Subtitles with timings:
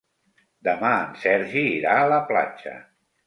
[0.67, 2.73] Demà en Sergi irà a la platja.